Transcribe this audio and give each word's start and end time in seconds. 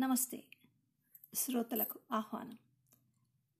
నమస్తే. 0.00 0.42
శ్రోతలకు 1.34 1.98
ఆహ్వానం. 2.12 2.58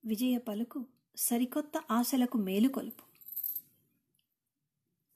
విజయ 0.04 0.38
పలుకు 0.38 0.84
సరికొత్త 1.16 1.72
ఆశలకు 1.90 2.38
మేలుకొలుపు 2.38 3.02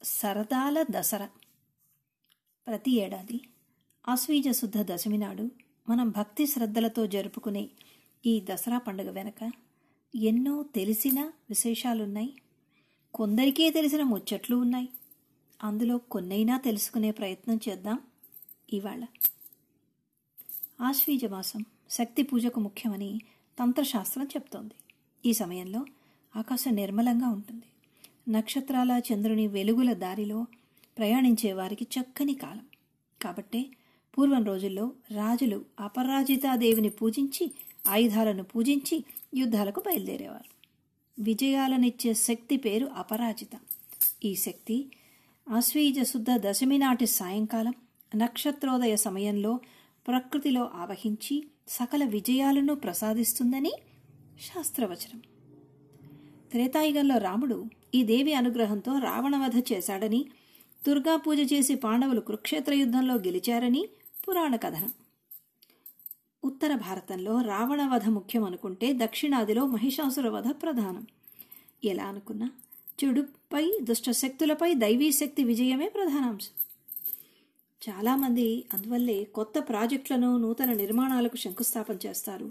సరదాల 0.03 0.85
దసరా. 0.91 1.31
ప్రతి 2.67 2.91
ఏడాది 2.91 3.49
ఆశ్వీజ 4.09 4.49
శుద్ధ 4.51 4.79
దశమి 4.79 5.19
నాడు 5.19 5.51
మనం 5.89 6.11
భక్తి 6.11 6.47
శ్రద్ధలతో 6.47 7.07
జరుపుకునే 7.07 7.71
ఈ 8.27 8.47
దసరా 8.53 8.79
పండుగ 8.79 9.11
వెనక 9.11 9.53
ఎన్నో 10.15 10.63
తెలిసిన 10.63 11.21
విశేషాలున్నాయి. 11.25 12.43
కొందరికే 13.15 13.71
తెలిసిన 13.71 14.03
ముచ్చట్లు 14.03 14.57
ఉన్నాయి. 14.57 14.89
అందులో 15.63 15.99
కొన్నైనా 15.99 16.59
తెలుసుకునే 16.59 17.11
ప్రయత్నం 17.11 17.61
చేద్దాం 17.69 18.01
ఇవాళ. 18.73 19.05
ఆశ్వీజ 20.81 21.25
మాసం 21.25 21.65
శక్తి 21.91 22.23
పూజకు 22.23 22.61
ముఖ్యమని 22.61 23.21
తంత్రశాస్త్రం 23.59 24.25
చెప్తోంది. 24.25 24.75
ఈ 25.27 25.33
సమయంలో 25.33 25.85
ఆకాశం 26.37 26.75
నిర్మలంగా 26.75 27.29
ఉంటుంది. 27.29 27.63
నక్షత్రాల 28.29 29.01
చంద్రుని 29.13 29.47
వెలుగుల 29.47 29.93
దారిలో 29.93 30.47
ప్రయాణించే 30.99 31.53
వారికి 31.53 31.87
చక్కని 32.01 32.35
కాలం. 32.35 32.67
కాబట్టే 33.23 33.67
పూర్వం 34.19 34.45
రోజుల్లో 34.45 34.93
రాజులు 35.11 35.65
అపరాజితాదేవిని 35.81 36.89
పూజించి 36.89 37.51
ఆయుధాలను 37.89 38.43
పూజించి 38.43 39.05
యుద్ధాలకు 39.35 39.81
బయలుదేరేవారు. 39.81 40.55
విజయాలనిచ్చే 41.23 42.15
శక్తి 42.15 42.57
పేరు 42.57 42.87
అపరాజిత. 42.87 43.51
ఈ 44.25 44.35
శక్తి 44.35 44.87
ఆశ్వీజ 45.51 46.03
శుద్ధ 46.03 46.27
దశమి 46.31 46.79
నాటి 46.79 47.07
సాయంకాలం 47.07 47.75
నక్షత్రోదయ 48.17 48.97
సమయంలో 48.97 49.61
ప్రకృతిలో 50.07 50.71
ఆవహించి 50.75 51.49
సకల 51.69 52.05
విజయాలను 52.05 52.75
ప్రసాదిస్తుందని 52.75 53.73
శాస్త్రవచనం. 54.41 55.19
త్రేతాయుగంలో 56.51 57.19
రాముడు 57.19 57.65
ఈ 57.95 58.03
దేవి 58.03 58.35
అనుగ్రహంతో 58.35 58.99
రావణవధ 58.99 59.73
చేశాడని 59.73 60.27
దుర్గా 60.87 61.17
పూజ 61.17 61.53
చేసి 61.53 61.75
పాండవులు 61.75 62.21
కురుక్షేత్ర 62.21 62.75
యుద్ధంలో 62.75 63.15
గెలిచారని 63.15 63.89
పురాణ 64.29 64.57
కథనం. 64.57 64.93
ఉత్తర 66.45 66.75
భారతంలో 66.75 67.41
రావణవధ 67.41 68.09
ముఖ్యం 68.09 68.45
అనుకుంటే 68.45 68.93
దక్షిణాదిలో 68.93 69.67
మహిషాసురవధ 69.67 70.49
ప్రధానం. 70.51 71.07
ఎలా 71.85 72.05
అనుకున్నా? 72.05 72.51
చెడుపై 73.05 73.79
దుష్ట 73.83 74.11
శక్తులపై 74.11 74.75
దైవీ 74.75 75.13
శక్తి 75.13 75.45
విజయమే 75.45 75.89
ప్రధానాంశం. 75.89 76.74
చాలామంది 77.87 78.67
అందువల్లే 78.73 79.25
కొత్త 79.25 79.59
ప్రాజెక్టులను 79.69 80.39
నూతన 80.39 80.73
నిర్మాణాలకు 80.73 81.37
శంకుస్థాపన 81.37 81.97
చేస్తారు. 82.07 82.47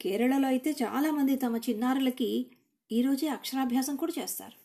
కేరళలో 0.00 0.46
అయితే 0.48 0.70
చాలామంది 0.82 1.36
తమ 1.36 1.56
చిన్నారులకి 1.56 2.46
ఈరోజే 2.90 3.28
అక్షరాభ్యాసం 3.28 3.96
కూడా 3.96 4.12
చేస్తారు. 4.18 4.56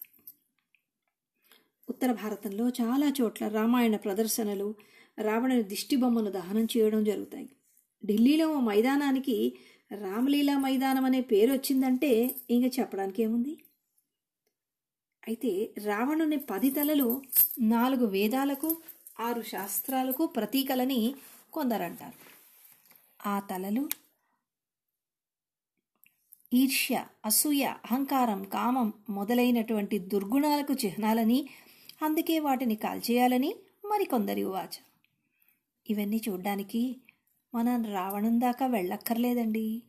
ఉత్తర 1.89 2.11
భారతంలో 2.11 2.65
చాలా 2.69 3.13
చోట్ల 3.19 3.47
రామాయణ 3.47 3.95
ప్రదర్శనలు 3.95 4.75
రావణుని 5.19 5.63
దిష్టిబొమ్మను 5.63 6.31
దహనం 6.31 6.67
చేయడం 6.77 7.03
జరుగుతాయి. 7.03 7.49
ఢిల్లీలో 8.05 8.47
ఓ 8.47 8.59
మైదానానికి 8.59 9.37
రామలీలా 9.91 10.57
మైదానం 10.57 11.05
అనే 11.05 11.21
పేరు 11.21 11.51
వచ్చిందంటే 11.51 12.11
ఇంక 12.49 12.65
చెప్పడానికి 12.79 13.23
ఏముంది? 13.23 13.53
అయితే 15.23 15.51
రావణుని 15.85 16.37
పది 16.51 16.69
తలలు 16.71 17.09
నాలుగు 17.59 18.05
వేదాలకు 18.05 18.69
ఆరు 19.21 19.41
శాస్త్రాలకు 19.41 20.25
ప్రతీకలని 20.25 21.15
కొందరంటారు. 21.53 22.13
ఆ 23.29 23.39
తలలు 23.39 23.89
ఈర్ష్య 26.53 27.05
అసూయ 27.25 27.63
అహంకారం 27.63 28.43
కామం 28.43 28.93
మొదలైనటువంటి 29.09 29.99
దుర్గుణాలకు 29.99 30.73
చిహ్నాలని 30.73 31.49
అందుకే 32.01 32.39
వాటిని 32.39 32.75
కాల్చేయాలని 32.75 33.55
మరికొందరి 33.85 34.43
వాచ. 34.43 34.79
ఇవన్నీ 35.89 36.21
చూడ్డానికి 36.29 37.01
మనం 37.55 37.83
రావణం 37.83 38.41
దాకా 38.41 38.65
వెళ్ళక్కర్లేదండి. 38.65 39.83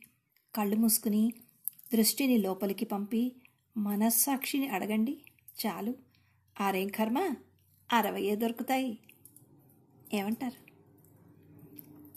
కళ్ళు 0.55 0.75
మూసుకుని 0.75 1.33
దృష్టిని 1.93 2.37
లోపలికి 2.37 2.85
పంపి 2.85 3.31
మనస్సాక్షిని 3.77 4.69
అడగండి. 4.69 5.17
చాలు. 5.65 5.95
ఆరేం 6.61 6.87
కర్మ? 6.87 7.35
అరవయే 7.93 8.35
దొరుకుతాయి. 8.35 8.97
ఏమంటారు? 10.13 10.73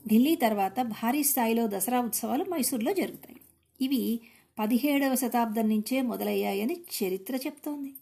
ఢిల్లీ 0.08 0.34
తర్వాత 0.34 0.80
భారీ 0.80 1.22
స్థాయిలో 1.22 1.66
దసరా 1.66 2.00
ఉత్సవాలు 2.00 2.44
మైసూర్లో 2.44 2.94
జరుగుతాయి. 2.94 3.36
ఇవి 3.80 4.20
పదిహేడవ 4.58 5.14
శతాబ్దం 5.14 5.68
నుంచే 5.68 6.02
మొదలయ్యాయని 6.02 6.80
చరిత్ర 7.02 7.36
చెప్తోంది. 7.36 7.94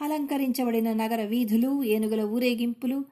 అలంకరించబడిన 0.00 0.92
నగర 0.92 1.24
వీధులు 1.24 1.84
ఏనుగుల 1.84 2.20
ఊరేగింపులు 2.20 3.04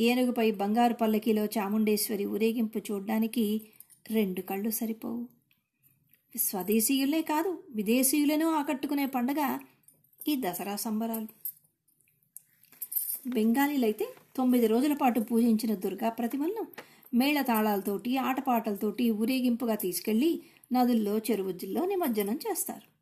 ఏనుగుపై 0.00 0.50
బంగారు 0.50 0.94
పల్లకిలో 0.94 1.44
చాముండేశ్వరి 1.44 2.24
ఊరేగింపు 2.24 2.78
చూడ్డానికి 2.78 3.62
రెండు 4.10 4.40
కళ్ళు 4.40 4.70
సరిపోవు. 4.70 5.28
స్వదేశీయులే 6.36 7.22
కాదు 7.22 7.64
విదేశీయులను 7.70 8.50
ఆకట్టుకునే 8.50 9.06
పండగ 9.06 9.58
ఈ 10.28 10.42
దసరా 10.46 10.76
సంబరాలు. 10.76 11.28
బెంగాలీలైతే 13.28 14.08
తొమ్మిది 14.36 14.66
రోజుల 14.66 14.94
పాటు 14.94 15.20
పూజించిన 15.20 15.74
దుర్గా 15.74 16.08
ప్రతిమలను 16.08 16.66
మేళతాళాలతోటి 17.14 18.16
ఆటపాటలతోటి 18.16 19.10
ఊరేగింపుగా 19.10 19.74
తీసుకెళ్ళి 19.74 20.42
నదుల్లో 20.72 21.18
చెరువుజ్జుల్లో 21.18 21.86
నిమజ్జనం 21.86 22.36
చేస్తారు. 22.36 22.96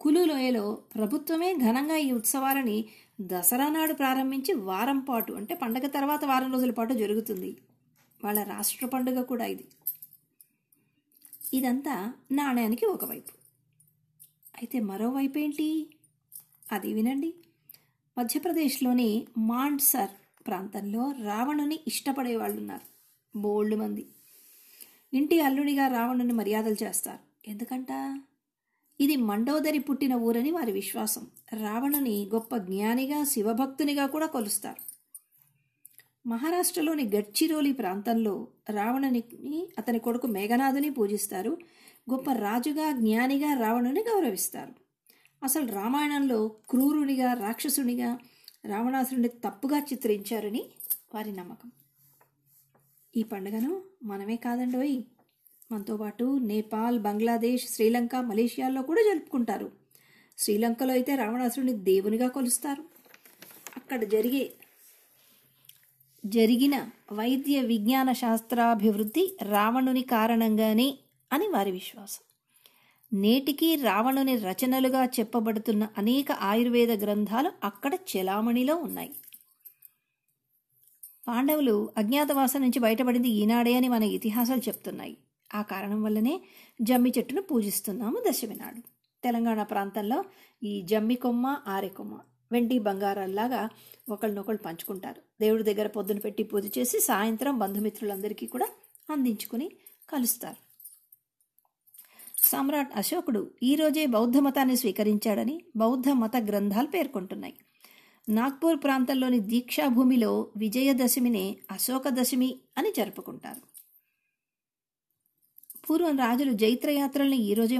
కులు 0.00 0.24
లోయలో 0.24 0.78
ప్రభుత్వమే 0.94 1.54
ఘనంగా 1.54 1.96
ఈ 1.96 2.12
ఉత్సవాలని 2.12 2.84
దసరా 3.20 3.68
నాడు 3.68 3.92
ప్రారంభించి 3.92 4.54
వారం 4.54 5.00
పాటు 5.00 5.32
అంటే 5.32 5.54
పండగ 5.54 5.86
తర్వాత 5.86 6.24
వారం 6.24 6.52
రోజుల 6.52 6.70
పాటు 6.70 6.94
జరుగుతుంది. 6.94 7.56
వాళ్ళ 8.24 8.42
రాష్ట్ర 8.42 8.86
పండుగ 8.86 9.22
కూడా 9.22 9.44
ఇది. 9.44 9.64
ఇదంతా 11.54 12.12
నాణ్యానికి 12.32 12.86
ఒకవైపు. 12.86 13.32
అయితే 14.62 14.80
మరోవైపు 14.80 15.38
ఏంటి? 15.38 15.90
అది 16.72 16.92
వినండి. 16.92 17.34
మధ్యప్రదేశ్లోని 18.18 19.26
మాండ్సర్ 19.38 20.10
ప్రాంతంలో 20.46 21.14
రావణుని 21.24 21.80
ఇష్టపడే 21.86 22.36
వాళ్ళు 22.36 22.58
ఉన్నారు 22.58 22.90
బోల్డ్ 23.38 23.76
మంది. 23.76 24.06
ఇంటి 25.14 25.40
అల్లుడిగా 25.40 25.88
రావణుని 25.88 26.32
మర్యాదలు 26.32 26.76
చేస్తారు. 26.82 27.50
ఎందుకంట? 27.50 27.86
ఇది 29.00 29.16
మండోదరి 29.16 29.78
పుట్టిన 29.78 30.14
ఊరని 30.14 30.50
వారి 30.50 30.72
విశ్వాసం. 30.72 31.26
రావణుని 31.52 32.30
గొప్ప 32.34 32.56
జ్ఞానిగా 32.56 33.24
శివభక్తునిగా 33.24 34.06
కూడా 34.06 34.26
కొలుస్తారు. 34.26 34.90
మహారాష్ట్రలోని 36.28 37.04
గడ్చిరోలి 37.04 37.72
ప్రాంతంలో 37.72 38.48
రావణుని 38.70 39.68
అతని 39.78 39.98
కొడుకు 39.98 40.26
మేఘనాథుని 40.26 40.90
పూజిస్తారు. 40.90 41.58
గొప్ప 42.10 42.32
రాజుగా 42.32 42.92
జ్ఞానిగా 42.92 43.60
రావణుని 43.60 44.00
గౌరవిస్తారు. 44.00 44.72
అసలు 45.42 45.72
రామాయణంలో 45.72 46.48
క్రూరునిగా 46.48 47.34
రాక్షసునిగా 47.34 48.18
రావణాసురుడిని 48.64 49.28
తప్పుగా 49.28 49.78
చిత్రించారని 49.78 50.64
వారి 51.14 51.32
నమ్మకం. 51.32 51.70
ఈ 53.16 53.22
పండుగను 53.22 53.82
మనమే 54.04 54.36
కాదండోయ్ 54.36 55.02
మనతో 55.72 55.96
పాటు 55.96 56.38
నేపాల్ 56.38 56.98
బంగ్లాదేశ్ 56.98 57.72
శ్రీలంక 57.72 58.16
మలేషియాల్లో 58.16 58.82
కూడా 58.82 59.02
జరుపుకుంటారు. 59.02 59.72
శ్రీలంకలో 60.38 60.92
అయితే 60.92 61.16
రావణాసురుడిని 61.16 61.78
దేవునిగా 61.78 62.28
కొలుస్తారు. 62.28 62.84
అక్కడ 63.76 64.04
జరిగే 64.04 64.52
జరిగిన 66.26 66.88
వైద్య 67.12 67.60
విజ్ఞాన 67.60 68.12
శాస్త్రాభివృద్ధి 68.12 69.36
రావణుని 69.42 70.02
కారణంగానే 70.02 70.98
అని 71.32 71.48
వారి 71.48 71.70
విశ్వాసం. 71.70 72.29
నేటికి 73.12 73.76
రావణుని 73.76 74.36
రచనలుగా 74.36 75.04
చెప్పబడుతున్న 75.04 75.88
అనేక 75.98 76.32
ఆయుర్వేద 76.32 77.04
గ్రంథాలు 77.04 77.52
అక్కడ 77.64 77.94
చెలామణిలో 77.94 78.76
ఉన్నాయి. 78.76 79.14
పాండవులు 81.28 81.90
అజ్ఞాతవాసం 81.96 82.60
నుంచి 82.60 82.78
బయటపడింది 82.78 83.28
ఈనాడే 83.28 83.74
అని 83.74 83.88
మన 83.88 84.02
ఇతిహాసాలు 84.02 84.60
చెప్తున్నాయి. 84.68 85.16
ఆ 85.54 85.62
కారణం 85.62 86.02
వల్లనే 86.02 86.40
జమ్మి 86.82 87.12
చెట్టును 87.18 87.42
పూజిస్తున్నాము 87.42 88.22
దశమి 88.28 88.54
నాడు 88.54 88.80
తెలంగాణ 89.24 89.62
ప్రాంతంలో 89.62 90.24
ఈ 90.62 90.82
జమ్మి 90.82 91.14
కొమ్మ 91.14 91.56
ఆరె 91.66 91.88
కొమ్మ 91.88 92.20
వెండి 92.52 92.78
బంగారాల్లాగా 92.78 93.68
ఒకళ్ళనొకళ్ళు 94.08 94.62
పంచుకుంటారు. 94.62 95.22
దేవుడి 95.40 95.62
దగ్గర 95.62 95.86
పొద్దున 95.86 96.18
పెట్టి 96.18 96.42
పూజ 96.42 96.78
చేసి 96.78 97.00
సాయంత్రం 97.00 97.58
బంధుమిత్రులందరికీ 97.58 98.46
కూడా 98.46 98.68
అందించుకుని 99.10 99.70
కలుస్తారు. 100.10 100.69
సమ్రాట్ 102.42 102.96
అశోకుడు 102.96 103.50
ఈరోజే 103.62 104.06
బౌద్ధ 104.06 104.38
మతాన్ని 104.38 104.76
స్వీకరించాడని 104.76 105.64
బౌద్ధ 105.76 106.08
మత 106.08 106.36
గ్రంథాలు 106.36 106.86
పేర్కొంటున్నాయి. 106.86 107.54
నాగ్పూర్ 108.28 108.82
ప్రాంతంలోని 108.84 109.40
దీక్షాభూమిలో 109.40 110.50
విజయదశమినే 110.56 111.56
అశోక 111.70 112.08
దశమి 112.08 112.60
అని 112.78 112.92
జరుపుకుంటారు. 112.96 113.60
పూర్వం 115.90 116.18
రాజులు 116.18 116.52
జైత్రయాత్రల్ని 116.52 117.36
ఈ 117.36 117.54
రోజే 117.54 117.78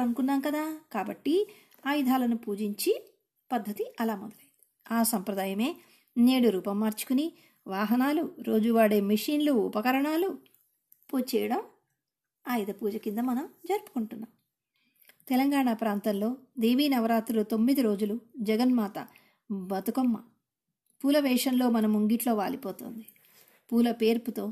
అనుకున్నాం 0.00 0.40
కదా. 0.40 0.78
కాబట్టి 0.92 1.46
ఆయుధాలను 1.86 2.36
పూజించి 2.36 3.02
పద్ధతి 3.52 3.94
అలా 4.00 4.16
మొదలైంది. 4.16 4.46
ఆ 4.92 5.02
సంప్రదాయమే 5.02 5.76
నేడు 6.18 6.48
రూపం 6.48 6.80
మార్చుకుని 6.80 7.32
వాహనాలు 7.66 8.30
రోజు 8.42 8.70
వాడే 8.70 9.00
మిషన్లు 9.00 9.52
ఉపకరణాలు 9.52 10.38
పూజ 11.12 11.34
చేయడం 11.34 11.62
ఆయుధ 12.50 12.70
పూజ 12.70 12.96
కింద 12.96 13.18
మనం 13.18 13.48
జరుపుకుంటున్నాం. 13.68 14.30
తెలంగాణ 15.28 15.72
ప్రాంతంలో 15.72 16.36
దేవీ 16.58 16.88
నవరాత్రులు 16.88 17.42
తొమ్మిది 17.42 17.82
రోజులు 17.82 18.20
జగన్మాత 18.40 18.98
బతుకమ్మ 19.50 20.16
పూల 21.04 21.18
వేషంలో 21.18 21.70
మన 21.70 21.86
ముంగిట్లో 21.86 22.34
వాలిపోతుంది. 22.34 23.04
పూల 23.72 23.90
పేర్పుతో 23.90 24.44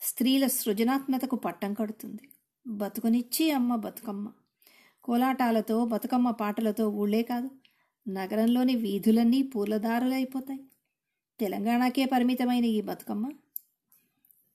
స్త్రీల 0.00 0.46
సృజనాత్మతకు 0.46 1.36
పట్టం 1.36 1.74
కడుతుంది. 1.74 2.24
బతుకునిచ్చి 2.66 3.50
అమ్మ 3.50 3.76
బతుకమ్మ. 3.76 4.26
కోలాటాలతో 5.04 5.84
బతుకమ్మ 5.84 6.30
పాటలతో 6.30 6.84
ఊళ్ళే 6.88 7.22
కాదు 7.22 7.50
నగరంలోని 8.06 8.74
వీధులన్నీ 8.76 9.42
పూలదారులైపోతాయి 9.42 10.62
తెలంగాణకే 11.40 12.04
పరిమితమైన 12.04 12.64
ఈ 12.64 12.80
బతుకమ్మ 12.80 13.26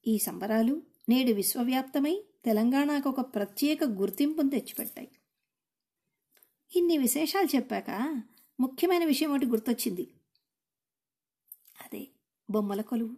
ఈ 0.08 0.18
సంబరాలు 0.18 0.76
నేడు 1.12 1.32
విశ్వవ్యాప్తమై 1.32 2.24
తెలంగాణకు 2.46 3.10
ఒక 3.10 3.36
ప్రత్యేక 3.36 3.84
గుర్తింపును 3.84 4.50
తెచ్చిపెట్టాయి. 4.50 5.08
ఇన్ని 6.76 6.98
విశేషాలు 6.98 7.56
చెప్పాక 7.56 8.22
ముఖ్యమైన 8.60 9.06
విషయం 9.06 9.32
ఒకటి 9.32 9.46
గుర్తొచ్చింది. 9.46 10.08
అదే 11.82 12.08
బొమ్మల 12.50 12.82
కొలువు. 12.82 13.16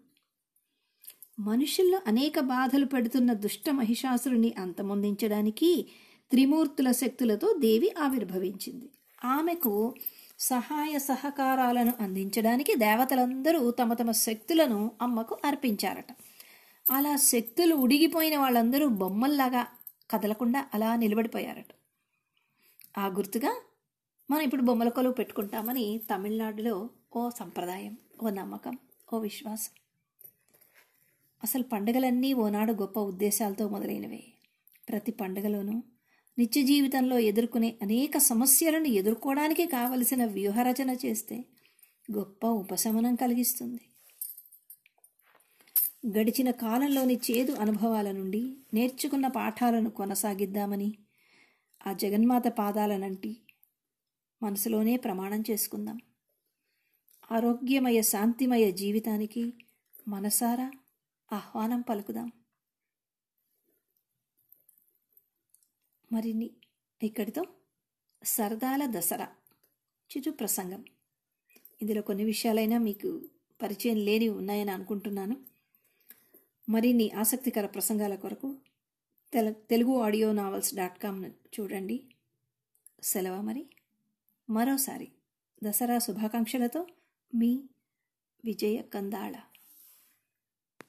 మనుషుల్లో 1.39 1.99
అనేక 2.07 2.39
బాధలు 2.39 2.85
పెడుతున్న 2.85 3.33
దుష్ట 3.33 3.69
మహిషాసురుని 3.69 4.53
అంతమొందించడానికి 4.57 5.91
త్రిమూర్తుల 6.31 6.91
శక్తులతో 6.91 7.53
దేవి 7.59 7.95
ఆవిర్భవించింది. 7.99 8.89
ఆమెకు 9.25 9.93
సహాయ 10.39 10.99
సహకారాలను 10.99 11.93
అందించడానికి 11.99 12.75
దేవతలందరూ 12.75 13.71
తమ 13.71 13.93
తమ 13.93 14.11
శక్తులను 14.11 14.91
అమ్మకు 15.01 15.37
అర్పించారట. 15.45 16.11
అలా 16.91 17.15
శక్తులు 17.15 17.75
ఉడిగిపోయిన 17.75 18.37
వాళ్ళందరూ 18.37 18.87
బొమ్మల్లాగా 18.87 19.67
కదలకుండా 20.11 20.69
అలా 20.73 20.95
నిలబడిపోయారట. 20.95 21.71
ఆ 22.97 23.07
గుర్తుగా 23.07 23.61
మనం 24.31 24.41
ఇప్పుడు 24.41 24.61
బొమ్మల 24.61 24.89
కొలువు 24.89 25.13
పెట్టుకుంటామని 25.13 26.01
తమిళనాడులో 26.13 26.89
ఓ 27.15 27.29
సంప్రదాయం 27.29 27.97
ఓ 28.23 28.29
నమ్మకం 28.29 28.77
ఓ 29.13 29.19
విశ్వాసం. 29.19 29.71
అసలు 31.43 31.63
పండుగలన్నీ 31.63 32.33
ఓనాడు 32.33 32.73
గొప్ప 32.73 32.99
ఉద్దేశాలతో 32.99 33.69
మొదలైనవే. 33.69 34.23
ప్రతి 34.89 35.11
పండుగలోనూ 35.11 35.83
నిత్య 36.37 36.61
జీవితంలో 36.61 37.17
ఎదుర్కొనే 37.17 37.77
అనేక 37.81 38.17
సమస్యలను 38.17 38.87
ఎదుర్కోవడానికి 38.87 39.65
కావలసిన 39.65 40.25
వ్యూహరచన 40.25 40.89
చేస్తే 41.05 41.45
గొప్ప 42.11 42.45
ఉపశమనం 42.45 43.15
కలిగిస్తుంది. 43.15 43.81
గడిచిన 46.07 46.51
కాలంలోని 46.51 47.15
చేదు 47.15 47.51
అనుభవాల 47.51 48.11
నుండి 48.11 48.55
నేర్చుకున్న 48.73 49.27
పాఠాలను 49.27 49.89
కొనసాగిద్దామని 49.89 50.97
ఆ 51.87 51.93
జగన్మాత 51.93 52.47
పాదాలనంటి 52.47 53.37
మనసులోనే 54.43 54.97
ప్రమాణం 54.97 55.43
చేసుకుందాం. 55.51 55.99
ఆరోగ్యమయ 57.31 58.01
శాంతిమయ 58.01 58.71
జీవితానికి 58.71 59.53
మనసారా 60.07 60.71
ఆహ్వానం 61.33 61.81
పలుకుదాం. 61.81 62.31
మరిన్ని 66.11 66.49
ఇక్కడితో 67.03 67.45
సరదాల 68.23 68.85
దసరా 68.85 69.27
చిచు 70.11 70.31
ప్రసంగం. 70.31 70.85
ఇందులో 71.81 72.01
కొన్ని 72.01 72.23
విషయాలైనా 72.23 72.77
మీకు 72.77 73.21
పరిచయం 73.61 73.97
లేని 73.97 74.29
ఉన్నాయని 74.29 74.71
అనుకుంటున్నాను. 74.71 75.52
మరిన్ని 76.69 77.11
ఆసక్తికర 77.11 77.65
ప్రసంగాల 77.65 78.15
కొరకు 78.15 78.57
తెల 79.33 79.51
తెలుగు 79.51 80.01
ఆడియో 80.01 80.31
నావల్స్ 80.31 80.75
డాట్ 80.75 81.03
కామ్ను 81.03 81.27
చూడండి. 81.59 82.03
సెలవు 83.03 83.41
మరి. 83.41 83.65
మరోసారి 84.49 85.11
దసరా 85.63 85.97
శుభాకాంక్షలతో 85.97 86.87
మీ 87.35 87.63
విజయ 88.45 88.81
కందాళ. 88.81 89.33